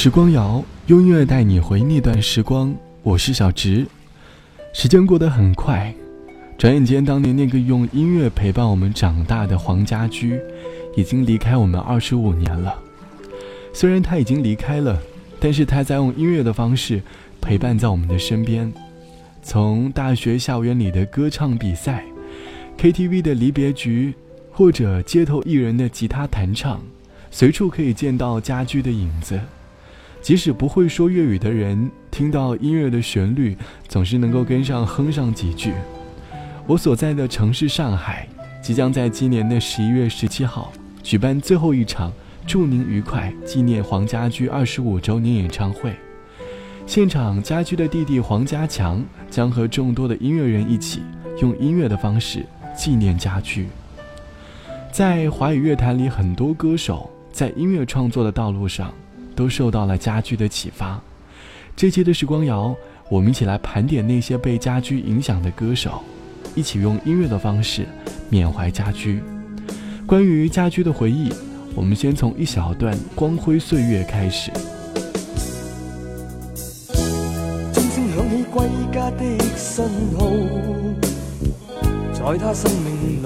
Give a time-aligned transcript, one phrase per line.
[0.00, 2.72] 时光谣，用音乐带你回那段时光。
[3.02, 3.84] 我是小植。
[4.72, 5.92] 时间过得很快，
[6.56, 10.40] 转眼间，当年那个用音乐陪伴我们长大的黄家驹，
[10.94, 12.78] 已经离开我们二十五年了。
[13.74, 15.02] 虽然他已经离开了，
[15.40, 17.02] 但是他在用音乐的方式
[17.40, 18.72] 陪伴在我们的身边。
[19.42, 22.04] 从大学校园里的歌唱比赛、
[22.80, 24.14] KTV 的离别局，
[24.52, 26.80] 或者街头艺人的吉他弹唱，
[27.32, 29.40] 随处可以见到家驹的影子。
[30.20, 35.72] 即使不会说粤语的人，听到音乐的旋律，总是能够跟上哼上几句。
[36.66, 38.26] 我所在的城市上海，
[38.60, 40.70] 即将在今年的十一月十七号
[41.02, 42.12] 举办最后一场
[42.46, 45.94] 祝您愉快纪念黄家驹二十五周年演唱会。
[46.86, 51.02] 现场，家驹的弟弟黄家强将和众多的音乐人一起，
[51.40, 52.44] 用音乐的方式
[52.76, 53.66] 纪念家驹。
[54.90, 58.92] 在华语乐坛里，很多歌手在音乐创作的道路上。
[59.38, 61.00] 都受到了家居的启发。
[61.76, 62.74] 这期的时光谣，
[63.08, 66.02] 我们一起来盘点那些被家居影响的歌手，
[66.56, 67.86] 一起用音乐的方式
[68.28, 69.20] 缅怀家居。
[70.08, 71.32] 关于家居的回忆，
[71.76, 74.50] 我们先从一小段光辉岁月开始。
[78.50, 79.38] 起家的
[82.12, 83.22] 在生命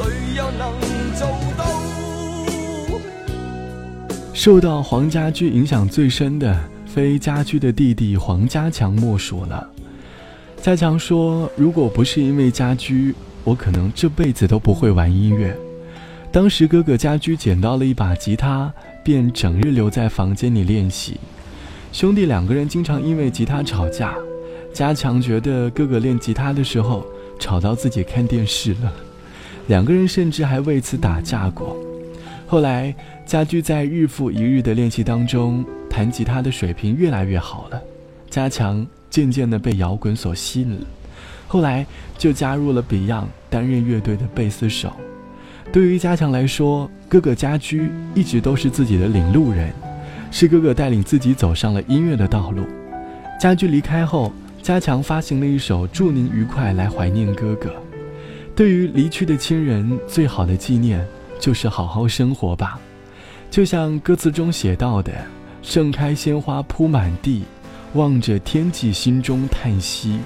[0.00, 0.04] 谁
[0.36, 0.72] 又能
[1.58, 1.66] 到？
[4.32, 9.68] 受到黄家驹影响最深的，非家驹的弟弟黄家强莫属了。
[10.62, 15.52] 家强说：“如果不是因为家驹，我可能这辈子都不会玩音乐。
[16.30, 18.72] 当时哥哥家驹捡到了一把吉他，
[19.02, 21.18] 便整日留在房间里练习。
[21.92, 24.14] 兄弟两个人经常因为吉他吵架，
[24.72, 27.04] 家强觉得哥哥练吉他的时候
[27.40, 28.92] 吵到自己看电视了。”
[29.68, 31.76] 两个人甚至还为此打架过。
[32.46, 32.94] 后来，
[33.26, 37.80] 家驹在日复一日的练习当中，弹吉他的水平越来越好了。
[38.30, 40.86] 加强渐渐的被摇滚所吸引了，
[41.46, 41.84] 后来
[42.16, 44.92] 就加入了 Beyond 担任乐队的贝斯手。
[45.70, 49.70] 对于加强来说，哥哥家驹一直都是自己的领路人，
[50.30, 52.64] 是哥哥带领自己走上了音乐的道路。
[53.38, 57.70] 家驹离开后，加强发行了一首《祝您愉快》来怀念哥哥。
[58.58, 61.06] 对于离去的亲人，最好的纪念
[61.38, 62.76] 就是好好生活吧。
[63.52, 65.12] 就像歌词中写到的
[65.62, 67.44] ：“盛开鲜花铺满地，
[67.94, 70.18] 望着天际心中叹息。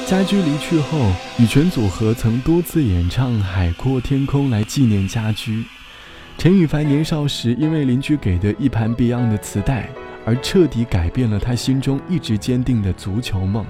[0.09, 0.97] 家驹离去后，
[1.37, 5.63] 羽泉组合曾多次演唱《海阔天空》来纪念家驹。
[6.35, 9.87] 陈羽凡年少时因为邻居给的一盘 Beyond 的磁带，
[10.25, 13.63] 而彻底改变了他心中一直坚定的足球梦。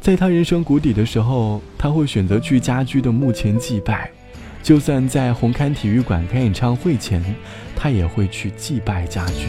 [0.00, 4.08] 在他人生谷底的时候，他会选择去家驹的墓前祭拜；
[4.62, 7.20] 就算在红磡体育馆开演唱会前，
[7.74, 9.48] 他也会去祭拜家驹。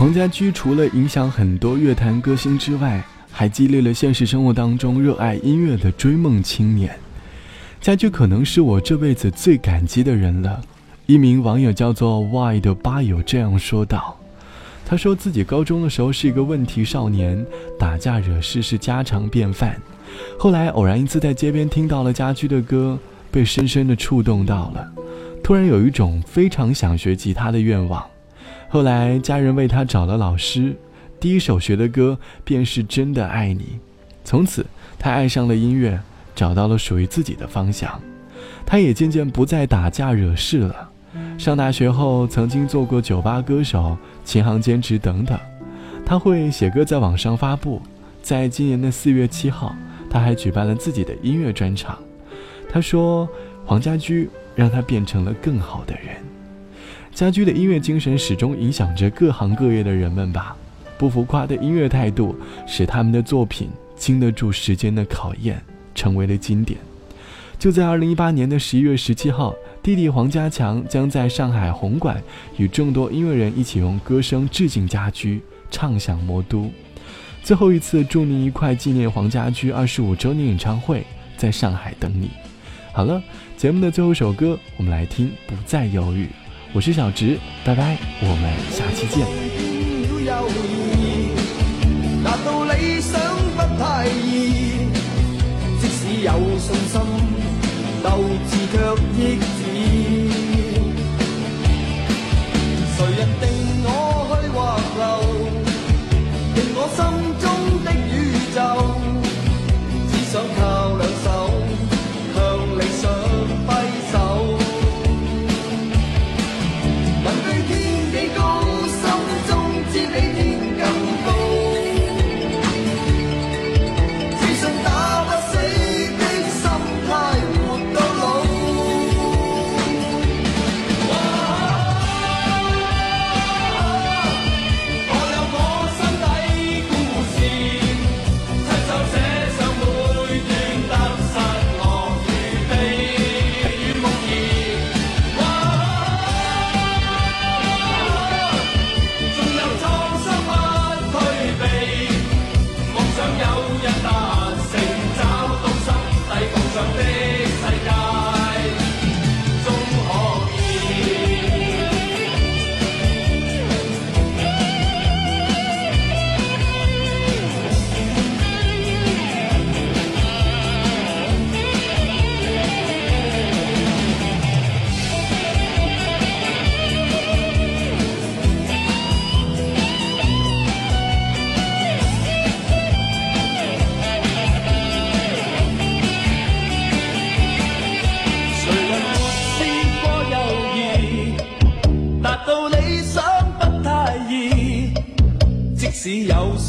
[0.00, 6.96] 黄家驹除了影响很多乐坛歌星之外，还激励了现实生活当中热爱音乐的追梦青年。
[7.82, 10.62] 家驹可能是我这辈子最感激的人了。
[11.04, 14.16] 一名网友叫做 Y 的吧友这样说道
[14.88, 17.44] ：“他说自己高中的时候是一个问题少年，
[17.78, 19.76] 打架惹事是家常便饭。
[20.38, 22.98] 后来偶然一次在街边听到了家驹的歌，
[23.30, 24.92] 被深深的触动到了，
[25.44, 28.02] 突然有一种非常想学吉他的愿望。”
[28.72, 30.76] 后来，家人为他找了老师，
[31.18, 33.64] 第一首学的歌便是《真的爱你》。
[34.22, 34.64] 从此，
[34.96, 36.00] 他爱上了音乐，
[36.36, 38.00] 找到了属于自己的方向。
[38.64, 40.88] 他也渐渐不再打架惹事了。
[41.36, 45.36] 上大学后，曾经做过酒吧歌手、琴行兼职等等。
[46.06, 47.82] 他会写歌，在网上发布。
[48.22, 49.74] 在今年的四月七号，
[50.08, 51.98] 他还举办了自己的音乐专场。
[52.72, 53.28] 他说
[53.66, 56.14] ：“黄家驹让他变成了更好的人。”
[57.12, 60.56] 家居的音乐精神始终影响着各行各业的人们吧。
[60.96, 62.36] 不浮夸的音乐态度
[62.66, 65.60] 使他们的作品经得住时间的考验，
[65.94, 66.78] 成为了经典。
[67.58, 72.22] 就在二零一八年的十一月十七号，弟弟黄家强将在上海红馆
[72.56, 76.70] 与众多音乐人一起用歌声致敬家居，唱响魔都。
[77.42, 81.04] 最后一次，祝您一块纪念黄家驹二十五周年演唱会，
[81.36, 82.30] 在上海等你。
[82.92, 83.22] 好了，
[83.56, 86.24] 节目的最后首歌，我们来听《不再犹豫》。
[86.72, 89.26] 我是小植，拜拜，我们下期见。
[92.22, 93.20] 难道理想
[93.56, 94.86] 不太易？
[95.80, 97.00] 即使有信心，
[98.02, 99.58] 斗志却抑止。
[102.94, 105.50] 谁人定我去或留？
[106.54, 108.89] 定我心中的宇宙。